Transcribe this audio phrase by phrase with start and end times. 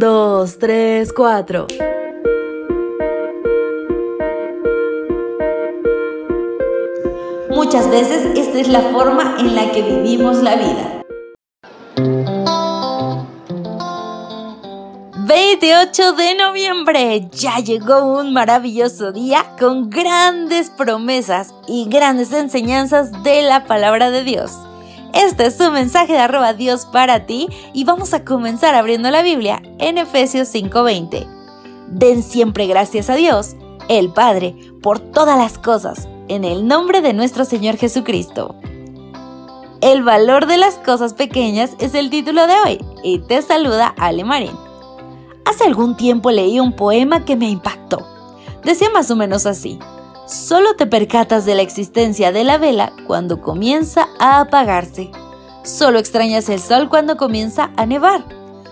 [0.00, 1.66] 2, 3, 4.
[7.50, 11.02] Muchas veces esta es la forma en la que vivimos la vida.
[15.26, 17.28] 28 de noviembre.
[17.32, 24.24] Ya llegó un maravilloso día con grandes promesas y grandes enseñanzas de la palabra de
[24.24, 24.69] Dios.
[25.12, 29.22] Este es su mensaje de arroba Dios para ti y vamos a comenzar abriendo la
[29.22, 31.26] Biblia en Efesios 5:20.
[31.88, 33.56] Den siempre gracias a Dios,
[33.88, 38.54] el Padre, por todas las cosas, en el nombre de nuestro Señor Jesucristo.
[39.80, 44.24] El valor de las cosas pequeñas es el título de hoy y te saluda Ale
[44.24, 44.56] Marín.
[45.44, 48.06] Hace algún tiempo leí un poema que me impactó.
[48.62, 49.80] Decía más o menos así.
[50.30, 55.10] Solo te percatas de la existencia de la vela cuando comienza a apagarse.
[55.64, 58.24] Solo extrañas el sol cuando comienza a nevar.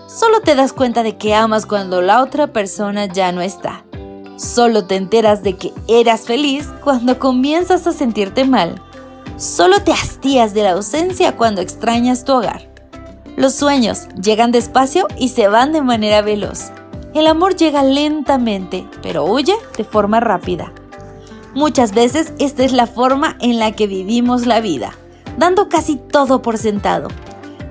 [0.07, 3.83] Solo te das cuenta de que amas cuando la otra persona ya no está.
[4.37, 8.81] Solo te enteras de que eras feliz cuando comienzas a sentirte mal.
[9.35, 12.69] Solo te hastías de la ausencia cuando extrañas tu hogar.
[13.35, 16.71] Los sueños llegan despacio y se van de manera veloz.
[17.13, 20.71] El amor llega lentamente, pero huye de forma rápida.
[21.55, 24.93] Muchas veces esta es la forma en la que vivimos la vida,
[25.37, 27.07] dando casi todo por sentado.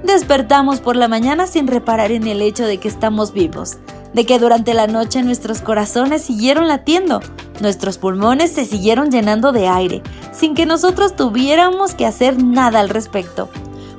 [0.02, 3.78] Despertamos por la mañana sin reparar en el hecho de que estamos vivos,
[4.12, 7.20] de que durante la noche nuestros corazones siguieron latiendo,
[7.60, 12.88] nuestros pulmones se siguieron llenando de aire, sin que nosotros tuviéramos que hacer nada al
[12.88, 13.48] respecto.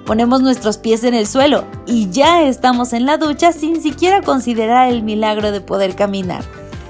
[0.06, 4.90] Ponemos nuestros pies en el suelo y ya estamos en la ducha sin siquiera considerar
[4.90, 6.44] el milagro de poder caminar,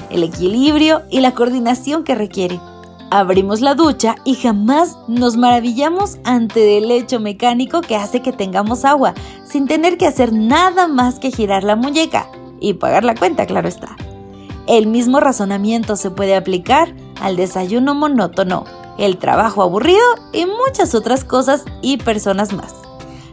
[0.09, 2.59] el equilibrio y la coordinación que requiere.
[3.11, 8.85] Abrimos la ducha y jamás nos maravillamos ante el hecho mecánico que hace que tengamos
[8.85, 9.15] agua,
[9.45, 13.67] sin tener que hacer nada más que girar la muñeca y pagar la cuenta, claro
[13.67, 13.95] está.
[14.67, 18.65] El mismo razonamiento se puede aplicar al desayuno monótono,
[18.99, 22.76] el trabajo aburrido y muchas otras cosas y personas más.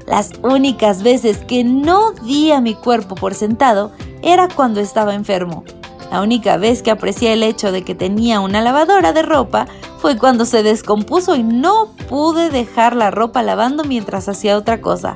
[0.06, 5.64] Las únicas veces que no di a mi cuerpo por sentado era cuando estaba enfermo
[6.10, 9.66] la única vez que aprecié el hecho de que tenía una lavadora de ropa
[9.98, 15.14] fue cuando se descompuso y no pude dejar la ropa lavando mientras hacía otra cosa.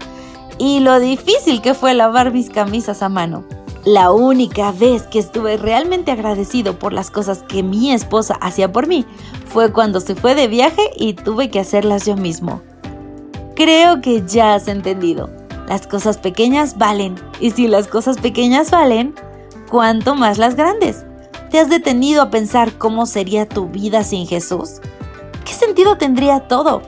[0.58, 3.44] Y lo difícil que fue lavar mis camisas a mano.
[3.84, 8.86] La única vez que estuve realmente agradecido por las cosas que mi esposa hacía por
[8.86, 9.06] mí
[9.46, 12.60] fue cuando se fue de viaje y tuve que hacerlas yo mismo.
[13.54, 15.30] Creo que ya has entendido.
[15.66, 17.14] Las cosas pequeñas valen.
[17.40, 19.14] Y si las cosas pequeñas valen,
[19.70, 21.04] cuanto más las grandes.
[21.50, 24.80] ¿Te has detenido a pensar cómo sería tu vida sin Jesús?
[25.44, 26.82] ¿Qué sentido tendría todo?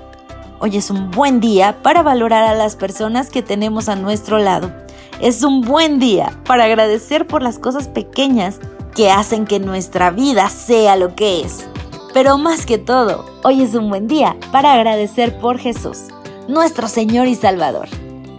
[0.60, 4.72] Hoy es un buen día para valorar a las personas que tenemos a nuestro lado.
[5.20, 8.58] Es un buen día para agradecer por las cosas pequeñas
[8.94, 11.66] que hacen que nuestra vida sea lo que es.
[12.12, 16.04] Pero más que todo, hoy es un buen día para agradecer por Jesús,
[16.46, 17.88] nuestro Señor y Salvador.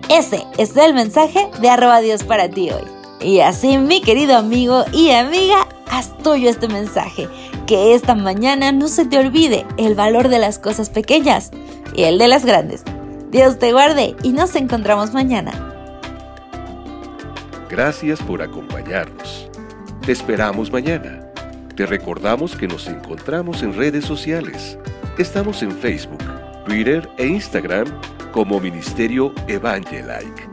[0.10, 3.03] Ese es el mensaje de arroba Dios para ti hoy.
[3.24, 7.30] Y así, mi querido amigo y amiga, haz tuyo este mensaje.
[7.66, 11.52] Que esta mañana no se te olvide el valor de las cosas pequeñas
[11.96, 12.84] y el de las grandes.
[13.32, 15.52] Dios te guarde y nos encontramos mañana.
[17.70, 19.48] Gracias por acompañarnos.
[20.06, 21.22] Te esperamos mañana.
[21.76, 24.78] Te recordamos que nos encontramos en redes sociales.
[25.18, 26.24] Estamos en Facebook,
[26.66, 27.88] Twitter e Instagram
[28.34, 30.53] como Ministerio Evangelike